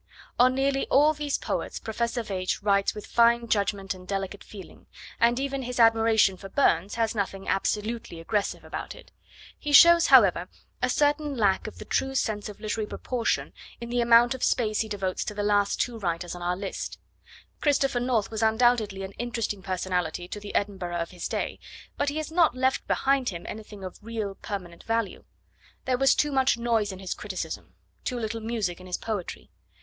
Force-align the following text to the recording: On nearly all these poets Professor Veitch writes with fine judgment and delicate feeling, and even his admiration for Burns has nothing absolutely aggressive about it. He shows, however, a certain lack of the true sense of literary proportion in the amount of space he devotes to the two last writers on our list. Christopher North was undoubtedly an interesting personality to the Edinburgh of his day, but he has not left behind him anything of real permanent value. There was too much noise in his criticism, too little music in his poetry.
On 0.39 0.55
nearly 0.55 0.87
all 0.87 1.13
these 1.13 1.37
poets 1.37 1.77
Professor 1.77 2.23
Veitch 2.23 2.63
writes 2.63 2.95
with 2.95 3.05
fine 3.05 3.47
judgment 3.47 3.93
and 3.93 4.07
delicate 4.07 4.43
feeling, 4.43 4.87
and 5.19 5.39
even 5.39 5.61
his 5.61 5.79
admiration 5.79 6.37
for 6.37 6.49
Burns 6.49 6.95
has 6.95 7.13
nothing 7.13 7.47
absolutely 7.47 8.19
aggressive 8.19 8.63
about 8.63 8.95
it. 8.95 9.11
He 9.59 9.71
shows, 9.71 10.07
however, 10.07 10.49
a 10.81 10.89
certain 10.89 11.37
lack 11.37 11.67
of 11.67 11.77
the 11.77 11.85
true 11.85 12.15
sense 12.15 12.49
of 12.49 12.59
literary 12.59 12.87
proportion 12.87 13.53
in 13.79 13.89
the 13.89 14.01
amount 14.01 14.33
of 14.33 14.43
space 14.43 14.79
he 14.79 14.89
devotes 14.89 15.23
to 15.25 15.35
the 15.35 15.43
two 15.43 15.47
last 15.47 15.87
writers 15.87 16.33
on 16.33 16.41
our 16.41 16.57
list. 16.57 16.97
Christopher 17.61 17.99
North 17.99 18.31
was 18.31 18.41
undoubtedly 18.41 19.03
an 19.03 19.11
interesting 19.19 19.61
personality 19.61 20.27
to 20.29 20.39
the 20.39 20.55
Edinburgh 20.55 20.95
of 20.97 21.11
his 21.11 21.27
day, 21.27 21.59
but 21.95 22.09
he 22.09 22.17
has 22.17 22.31
not 22.31 22.55
left 22.55 22.87
behind 22.87 23.29
him 23.29 23.45
anything 23.47 23.83
of 23.83 23.99
real 24.01 24.33
permanent 24.33 24.83
value. 24.83 25.25
There 25.85 25.99
was 25.99 26.15
too 26.15 26.31
much 26.31 26.57
noise 26.57 26.91
in 26.91 26.97
his 26.97 27.13
criticism, 27.13 27.75
too 28.03 28.17
little 28.19 28.41
music 28.41 28.79
in 28.81 28.87
his 28.87 28.97
poetry. 28.97 29.51